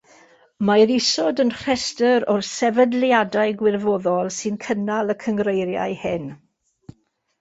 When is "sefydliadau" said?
2.47-3.53